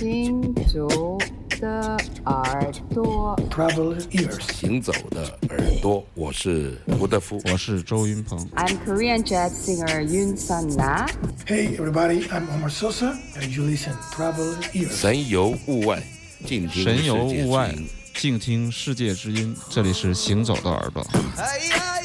[0.00, 1.18] 行走
[1.60, 3.38] 的耳朵。
[3.50, 4.40] Travel ears.
[4.50, 7.38] 行走的耳朵，我是吴德夫。
[7.52, 8.38] 我是周云鹏。
[8.56, 11.06] I'm Korean jazz singer Yoon Sun Na.
[11.46, 14.96] Hey, everybody, I'm Omar Sosa, and you listen Travel ears.
[14.96, 16.02] 神游物外，
[16.46, 19.54] 静听神游世界物外之音，静听世界之音。
[19.68, 21.06] 这里是行走的耳朵。
[21.36, 22.00] 哎呀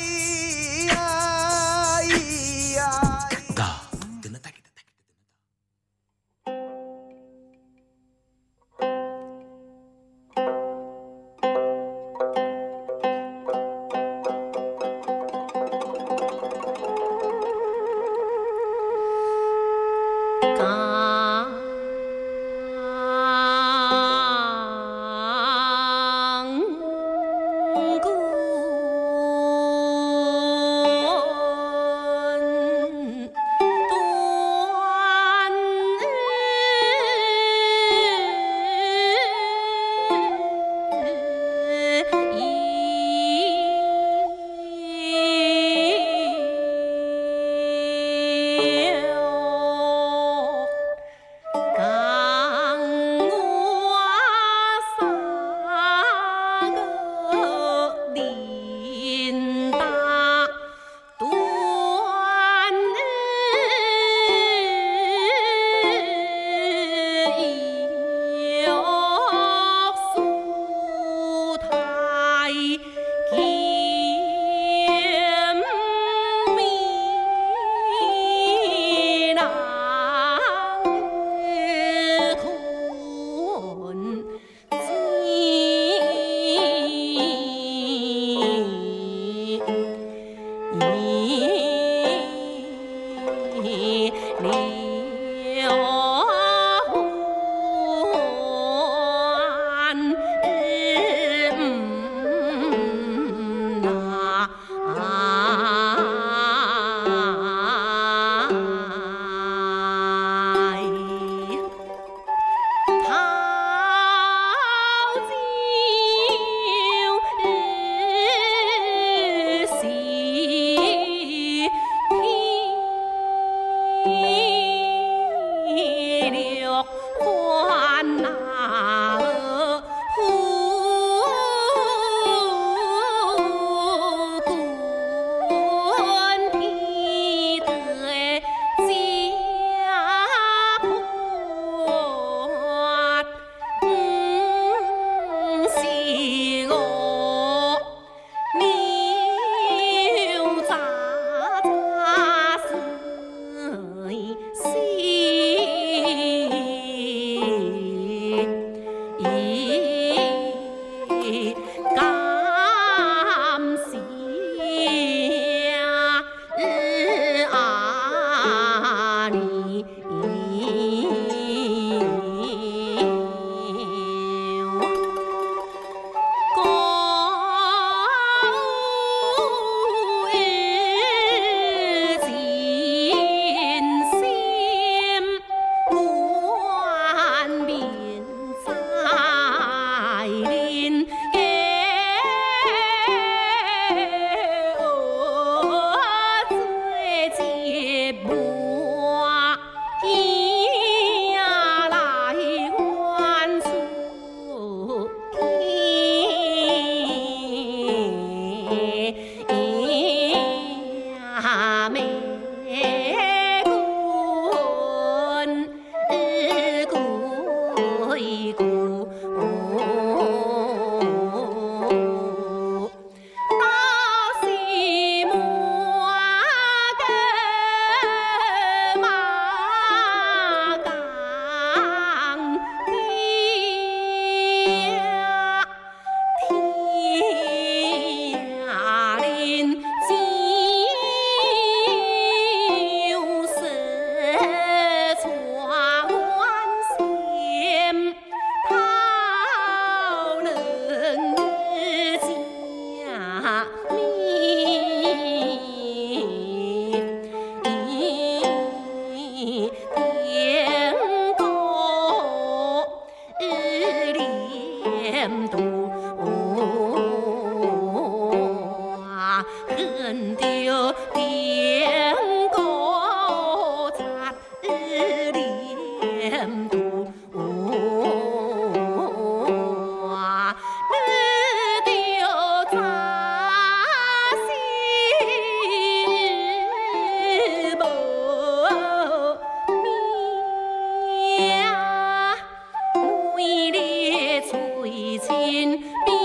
[295.78, 296.25] be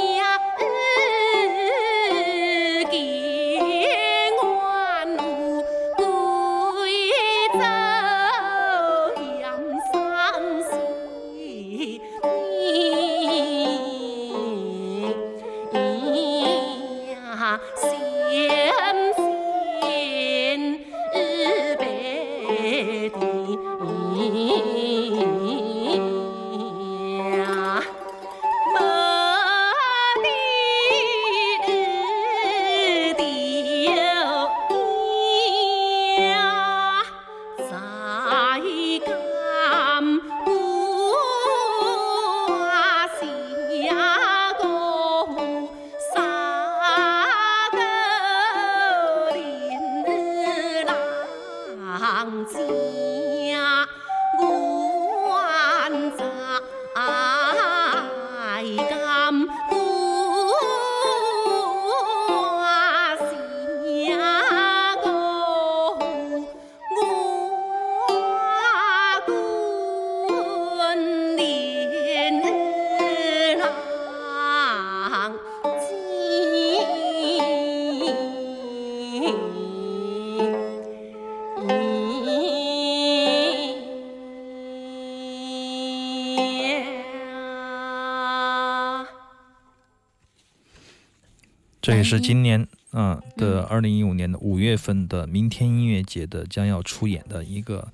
[92.16, 97.86] 是今年啊、的二零一五年的五月份的明天音乐节的将要出演的一个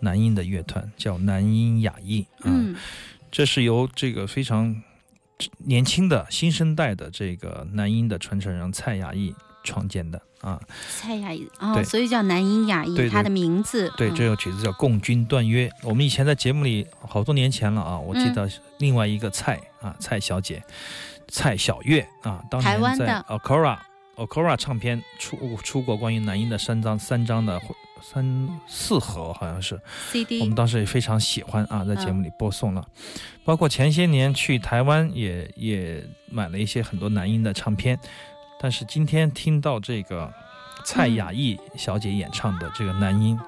[0.00, 2.46] 男音的乐团，叫男音雅艺啊。
[2.46, 2.76] 嗯
[3.32, 4.80] 这是由这个非常
[5.58, 9.34] 年轻的新生代的这个男音的传承人蔡雅艺
[9.64, 10.60] 创建的啊。
[10.88, 15.68] 蔡雅艺哦，所以叫男音雅艺，对对它的名字对，嗯这首曲子叫《共军断约》。
[15.82, 18.48] 我们以前在节目里好多年前了啊，我记得
[18.78, 20.62] 另外一个蔡啊，蔡小姐，
[21.28, 23.24] 蔡小月啊，当年在湾的。
[23.28, 23.78] Okora
[24.16, 27.60] Okora 唱片出出过关于男音的三张三张的
[28.00, 29.74] 三四盒，好像是。
[29.74, 29.80] 我
[30.12, 32.86] CD 我们当时也非常喜欢啊，在节嗯目里播送了。
[33.44, 37.98] 包括前些年去台湾也也买了一些很多男音的唱片，
[38.60, 40.32] 但是今天听到这个
[40.84, 43.38] 蔡雅艺小姐演唱的这个男音，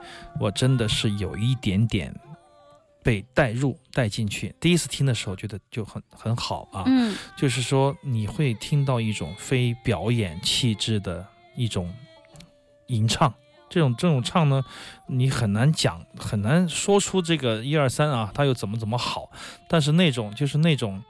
[0.40, 2.12] 我真的是有一点点
[3.06, 4.52] 被带入带进去。
[4.58, 11.24] 第一次听的时候觉得就很很好啊，嗯就是说你会听到一种非表演气质的
[11.54, 11.94] 一种
[12.88, 13.32] 吟唱。
[13.68, 14.64] 这种这种唱呢，
[15.06, 19.30] 你很难讲，很难说出这个一二三啊，它又怎么怎么好。
[19.68, 21.00] 但是那种就是那种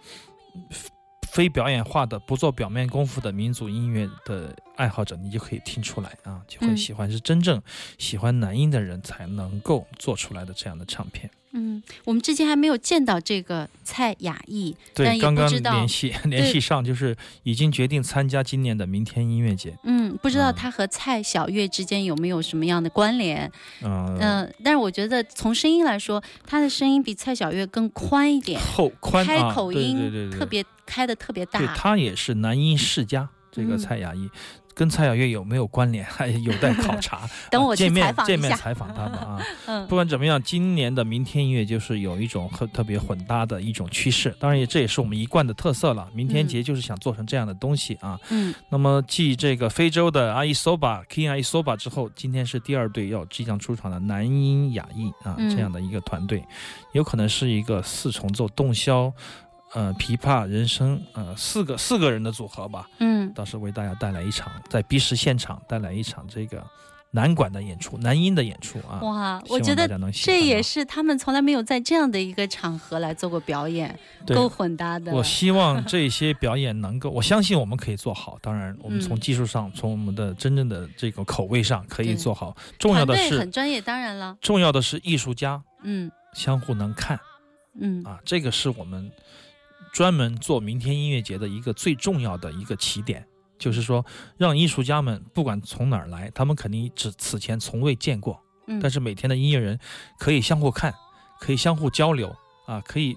[0.70, 0.90] 非
[1.32, 7.61] 非表演化的、不做表面功夫的民族音乐的爱好者，你就可以听出来啊，就会嗯喜欢，是真正
[7.99, 11.31] 喜欢男音的人才能够做出来的这样的唱片。
[11.58, 19.75] 嗯，我们之前还没有见到这个蔡雅艺，对，刚刚联系联系上，就是已经决定参加今年的明天音乐节。
[19.84, 23.50] 嗯，不知道嗯他和蔡小月之间有没有什么样的关联？
[23.82, 31.59] 嗯、嗯、但是我觉得从声音来说，他的声音比蔡小月更宽一点，后宽开口音对对对特别开的特别大。
[31.59, 34.28] 对，他也是男音世家，这个嗯蔡雅艺。
[34.76, 37.26] 跟蔡小月有没有关联，还有待考察。
[37.50, 39.42] 等我见面见面采访他们啊。
[39.64, 46.06] 嗯不管怎么样，今年的明天音乐就是有一种很特别混搭的一种趋势，当然也这也是我们一贯的特色了。
[46.12, 48.21] 明天节就是想做成这样的东西啊。
[48.28, 56.45] 嗯那么继这个非洲的阿伊索巴 King 阿伊索巴之后，今天是第二队要即将出场的男音雅艺啊、嗯这样的一个团队，
[56.92, 59.11] 有可能是一个四重奏、洞箫。
[59.73, 66.64] 呃，琵琶、人声，呃，四个四个人的组合吧，嗯到时为大家带来一场在 B 市现场带来一场这个
[67.11, 69.00] 男管的演出，男音的演出啊。
[69.02, 75.12] 哇，我觉得这也是他们从来没有在这样的一个场合来做过表演，对够混搭的。
[75.12, 78.38] 我希望这些表演能够，我相信我们可以做好。
[78.40, 82.56] 当然，我们嗯从技术上，从我们的真正的这个口味上可以做好。
[82.78, 87.18] 重要的是很专业，当然了，重要的是艺术家嗯相互能看
[87.78, 89.11] 嗯啊，这个是我们
[89.97, 93.26] 专门做明天音乐节的一个最重要的一个起点，
[93.59, 94.05] 就是说
[94.37, 99.81] 让艺术家们不管从哪儿来，他们肯定只此前从未见过，嗯，但是每天的音乐人
[100.19, 100.93] 可以相互看，
[101.41, 102.37] 可以相互交流
[102.67, 103.17] 啊，可以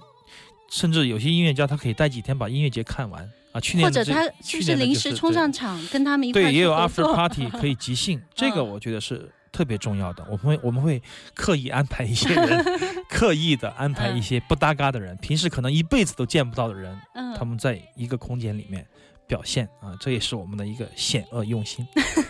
[0.70, 3.30] 甚至有些音乐家他可以待几天把音乐节看完。
[3.52, 3.60] 啊。
[3.60, 8.70] 去年或者他是去不是临年的就是对时冲上场跟他们一块儿对，也有 after party 可以即兴， 这个嗯。
[8.70, 10.24] 我觉得是特别重要的。
[10.30, 11.02] 我们会我们会
[11.34, 12.64] 刻意安排一些人，
[13.10, 18.86] 刻意的安排一些不搭嘎的人，平时可能一辈子都见不到的人，嗯，他们在一个空间里面
[19.28, 21.88] 表现啊，这也是我们的一个险恶用心。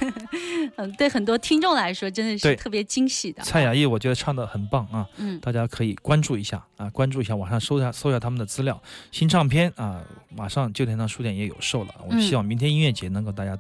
[0.78, 3.44] 嗯，对很多听众来说真的是特别惊喜的。
[3.44, 8.82] 蔡雅艺我觉得唱的很棒啊，嗯大家可以关注一下啊，关注一下，网上搜一下搜一下他们的资料。
[9.12, 10.04] 新唱片啊，
[10.36, 11.96] 马上旧天堂书店也有售了。
[12.08, 13.58] 我嗯希望明天音乐节能够大家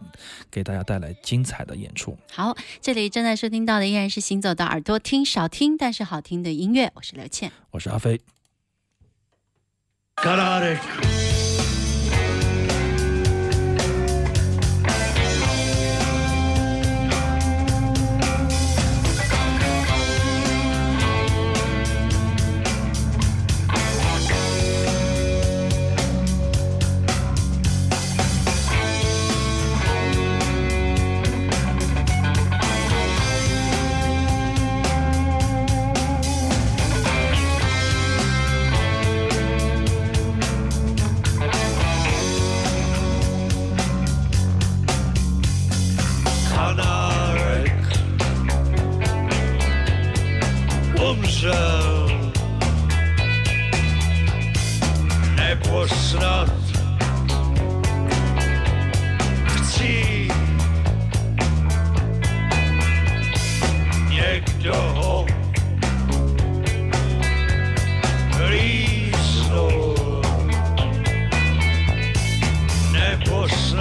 [0.52, 2.18] 给大家带来精彩的演出。
[2.32, 7.52] 好，这里正在收听到的依然是行走的耳朵听少听但是好听的音乐，我是刘倩。
[7.72, 8.20] 我是阿飞。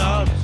[0.00, 0.37] out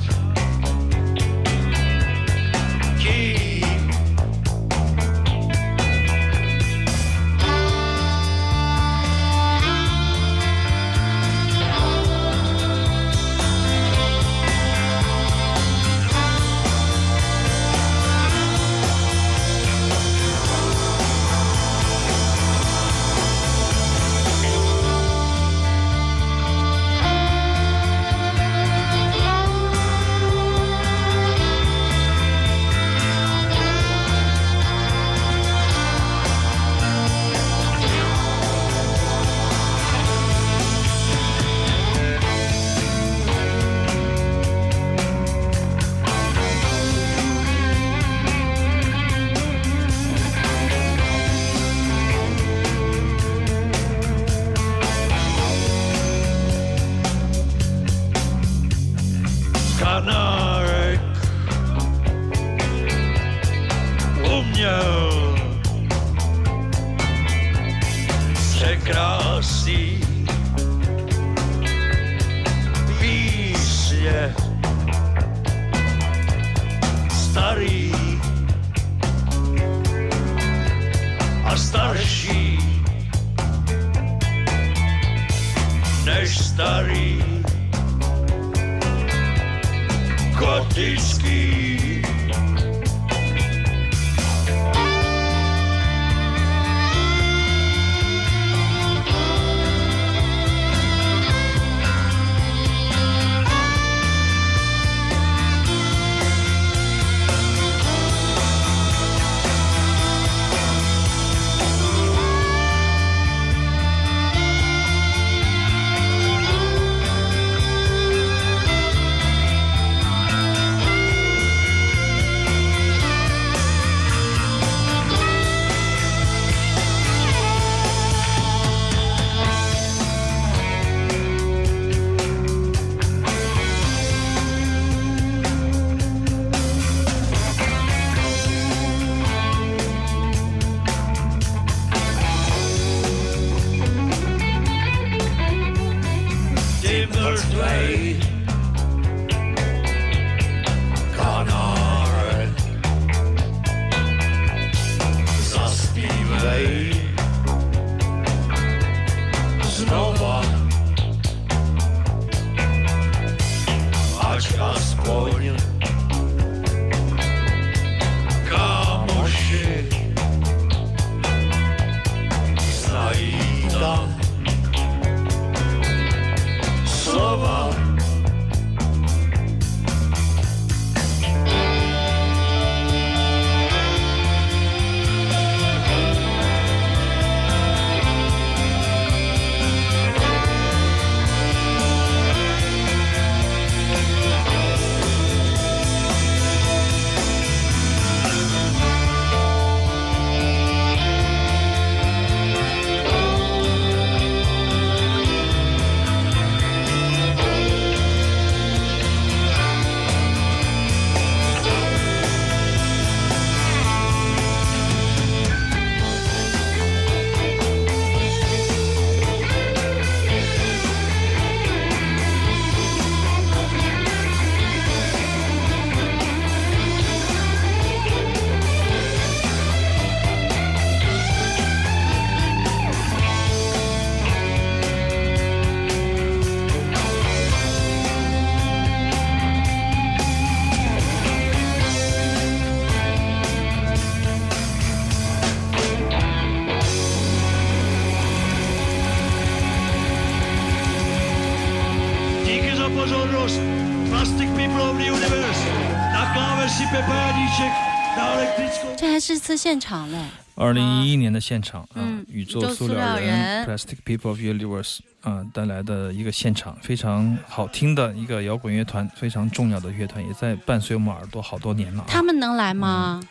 [259.45, 260.17] 次现场嘞，
[260.55, 272.05] 二零一一年的现场啊，嗯宇宙塑塑料料人 Plastic People of Universe 啊带来的一个现场，非常好听的一个摇滚乐团，非常重要的乐团，也在伴随我们耳朵好多年了啊。
[272.07, 273.21] 他们能来吗？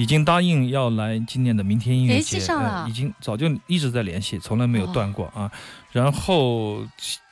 [0.00, 2.38] 已经答应要来今年的明天音乐联节，
[2.88, 5.52] 已经早就一直在联系，从来没有断过啊。
[5.92, 6.82] 然后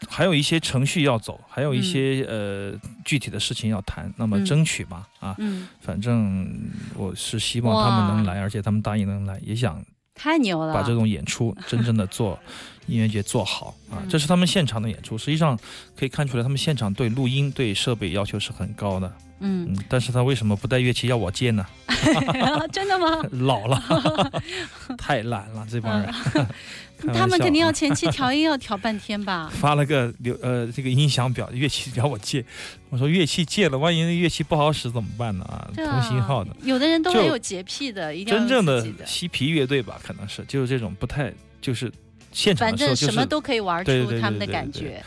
[0.06, 5.34] 还有一些程序要走，还有一些、呃具体的事情要谈，那么嗯争取吧啊。
[5.38, 6.46] 嗯，反正
[6.94, 9.82] 我是希望他们能来，而且他们答应能来，也想
[10.14, 12.38] 太牛了，把这种演出真正的做
[12.86, 14.08] 音乐节做好啊嗯。
[14.10, 15.58] 这是他们现场的演出，实际上
[15.96, 19.10] 可以看出来，他们现场对录音、对设备要求是很高的。
[19.40, 21.64] 嗯，嗯，但是他为什么不带乐器要我借呢？
[22.72, 23.20] 真的吗？
[23.32, 23.82] 老了，
[24.98, 26.12] 太懒了，这帮人。
[27.14, 29.48] 他们肯定要啊前期调音要调半天吧？
[29.54, 32.44] 发了个留呃这个音响表，乐器要我借，
[32.90, 35.44] 我说乐器借了，万一那乐器不好使怎么办呢？
[35.44, 41.92] 啊，同型号的，有的人都就很有洁癖的，一定要真正的嬉皮乐队吧，可能是就是这种不太就是
[42.32, 45.00] 现场反的时候就是正什么都可以玩出他们的感觉。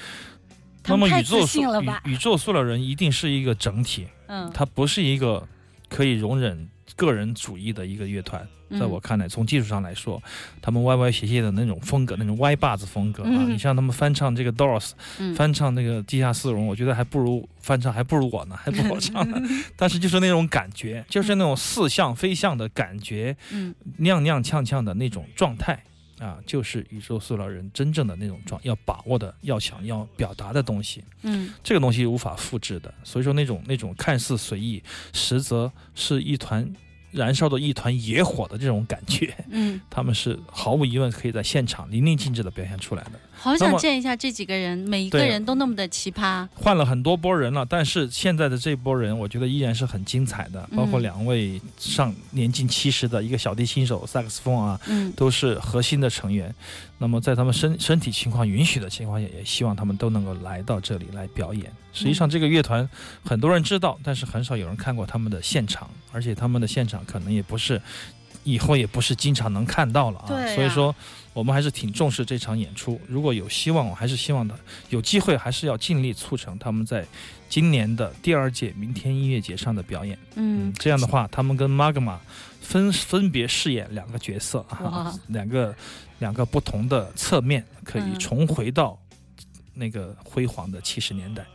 [0.87, 1.45] 那么宇宙？
[1.45, 5.47] 塑宇宇宙塑料人一定是一个整体，嗯，它不是一个
[5.89, 8.47] 可以容忍个人主义的一个乐团。
[8.71, 10.23] 在嗯我看来，从技术上来说，
[10.61, 19.37] 他们歪歪斜斜的那种风格，那种歪把子风格啊，嗯你像他们翻唱这个 Doors，、嗯翻唱那个地下丝绒，我觉得还不如翻唱还不如我呢，还不如我唱呢。
[19.75, 25.77] 但是就是那种感觉，就是那种似像非像的感觉，嗯踉踉跄跄的那种状态
[26.21, 31.03] 啊，就是宇宙塑料人真正的那种状，要把握的，要想要表达的东西。
[31.23, 36.71] 嗯这个东西无法复制的，所以说那种那种看似随意，实则是一团
[37.09, 43.11] 燃烧的一团野火的这种感觉，嗯， 他们是毫无疑问可以在现场淋漓尽致的表现出来的。
[43.41, 46.47] 好想见一下这几个人，每一个人都那么的奇葩。
[46.53, 56.53] 换了很多波人了，但是现在的这波人，我觉得依然是很精彩的，包括嗯两位上年近七十的一个小提琴手萨克斯风啊，嗯都是核心的成员。
[56.99, 61.65] 那么在他们身身体情况允许的情况下，也希望他们都能够来到这里来表演。
[61.91, 62.87] 实际上，这个乐团
[63.25, 67.81] 很多人知道，但是很少有人看过他们的现场，而且他们的现场可能也不是
[68.43, 70.29] 以后也不是经常能看到了啊。
[70.29, 70.95] 啊所以说，
[71.33, 72.99] 我们还是挺重视这场演出。
[73.07, 74.57] 如果有希望，我还是希望的
[74.89, 77.05] 有机会，还是要尽力促成他们在
[77.47, 80.17] 今年的第二届明天音乐节上的表演。
[80.35, 82.17] 嗯，这样的话，他们跟 Magma
[82.61, 85.75] 分分别饰演两个角色啊，两个
[86.19, 88.99] 两个不同的侧面，可以重回到
[89.73, 91.45] 那个辉煌的七十年代。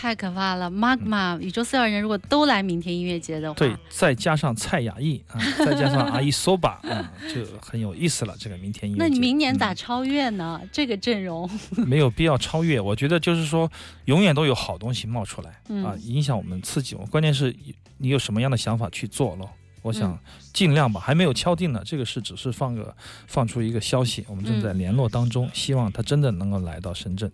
[0.00, 8.32] 太可怕了！Magma、宇宙四号人如果都来明天音乐节的话，嗯对，再加上蔡雅艺啊，再加上阿伊索巴啊， 就很有意思了。
[8.38, 10.60] 这个明天音乐节，那你明年嗯咋超越呢？
[10.70, 12.80] 这个阵容， 没有必要超越。
[12.80, 13.68] 我觉得就是说，
[14.04, 17.10] 永远都有好东西冒出来、嗯啊，影响我们、刺激我们。
[17.10, 17.52] 关键是
[17.96, 19.50] 你有什么样的想法去做咯。
[19.82, 20.18] 我想嗯
[20.52, 21.82] 尽量吧，还没有敲定呢。
[21.84, 22.94] 这个是只是放个
[23.26, 27.28] 放出一个消息，我们正在联络当中，希望他真的能够来到深圳。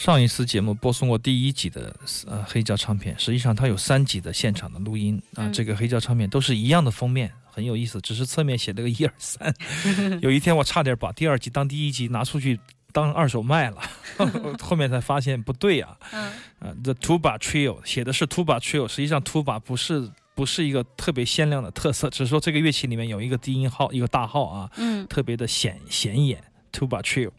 [0.00, 1.94] 上一次节目播送过第一集的
[2.26, 9.54] 呃黑胶唱片，实际上它有三集的现场的录音啊、嗯这个黑胶唱片都是一样的封面，很有意思，只是侧面写了个一二三。
[10.22, 12.58] 有一天我差点把第二集当第一集拿出去
[12.94, 13.82] 当二手卖了，
[14.58, 15.94] 后面才发现不对啊。
[16.12, 26.42] 嗯啊，The Tuba Trio 写的是 Tuba Trio，实际上 Tuba 不是不是一个特别鲜亮的特色，只是说这个乐器里面有一个低音号，一个大号啊，嗯特别的显显眼。
[26.72, 27.30] Tuba Trio，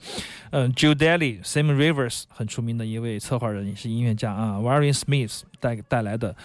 [0.52, 4.58] 嗯，Joe Daly，Sim Rivers 很出名的一位策划人，也是音乐家啊。
[4.58, 6.36] Warren Smith 带带来的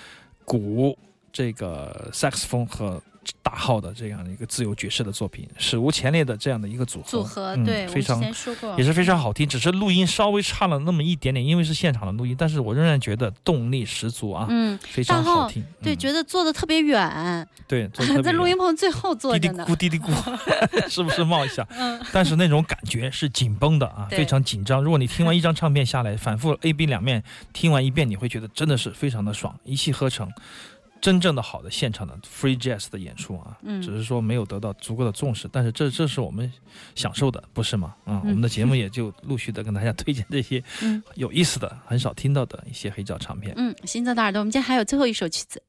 [0.45, 0.97] 鼓、
[1.33, 3.03] 这个 Saxophone 和
[3.43, 8.21] 大号的这样的一个自由爵士的作品，史无前例的这样的一个组合，组合嗯对，非常
[8.77, 15.65] 也是非常好听，只是录音稍微差了那么一点点，因为是现场的录音，但是我仍然觉得动力十足啊，嗯，非常好听。
[15.83, 17.89] 对，嗯觉得坐的特别远，对，
[18.23, 19.65] 在录音棚最后坐着呢。
[19.77, 21.67] 嘀嘀咕嘀嘀咕， 是不是冒一下？
[21.71, 24.83] 嗯但是那种感觉是紧绷的啊，非常紧张。
[24.83, 30.31] 如果你听完一张唱片下来，反复 A、B 两面听完一遍，你会觉得真的是非常的爽，一气呵成。
[31.01, 36.53] 真正的好的现场的 free jazz 的演出啊，嗯只是说没有得到足够的重视，但是这这是我们
[36.95, 37.95] 享受的，不是吗？
[38.05, 43.55] 啊、嗯我们的节目也就陆续的跟大家推荐这些 嗯有意思的、很少听到的一些黑胶唱片。
[43.57, 45.63] 嗯，心脏的耳朵，我们今天还有最后一首曲子。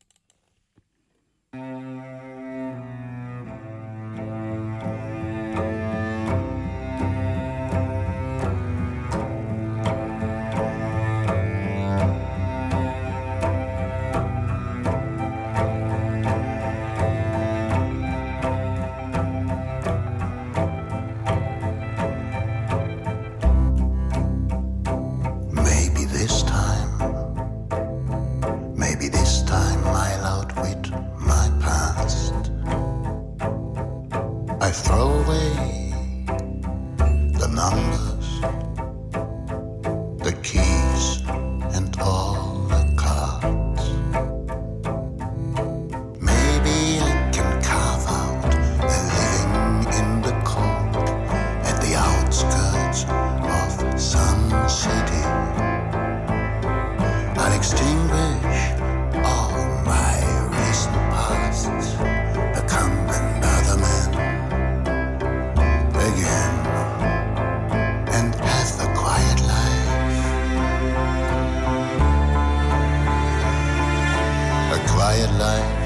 [75.08, 75.80] Quiet life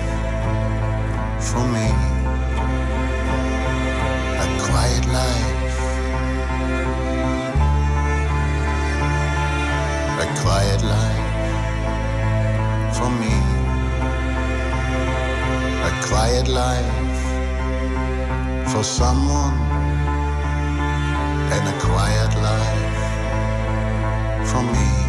[1.49, 1.87] for me.
[4.43, 5.79] A quiet life.
[10.23, 11.27] A quiet life
[12.97, 13.35] for me.
[15.89, 17.21] A quiet life
[18.71, 19.57] for someone.
[21.53, 22.97] And a quiet life
[24.49, 25.00] for me.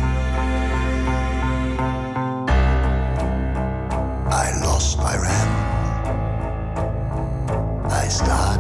[4.82, 5.48] lost I ran.
[7.90, 8.51] I stopped.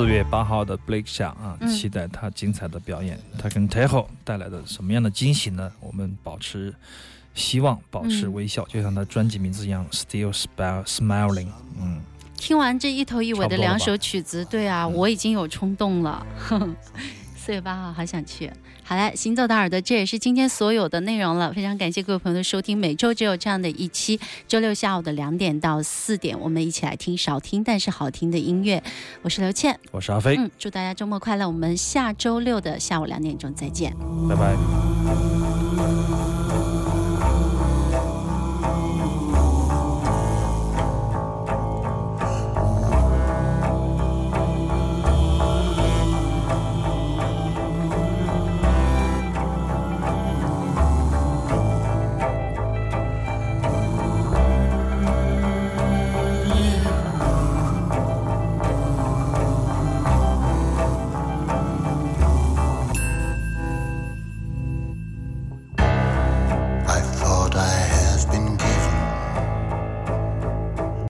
[0.00, 3.20] 四月八号的 Blake 下啊，嗯期待他精彩的表演。
[3.38, 5.70] 他跟 Taylo 带来的什么样的惊喜呢？
[5.78, 6.74] 我们保持
[7.34, 11.48] 希望，保持嗯微笑，就像他专辑名字一样，Still Smiling。
[11.78, 12.00] 嗯，
[12.34, 16.26] 听完这一头一尾的两首曲子，对啊，嗯我已经有冲动了。
[17.50, 18.48] 四月八号，好想去。
[18.84, 21.52] 好了，行走的耳朵，这也是今天所有的内容了。
[21.52, 28.80] 非常感谢各位朋友的收听，每周只有这样的一期，周六下午的两点到四点，我们一起来听少听但是好听的音乐。
[29.22, 31.44] 我是刘倩，我是阿飞，嗯，祝大家周末快乐。
[31.44, 33.92] 我们下周六的下午两点钟再见。
[34.28, 34.54] 拜拜。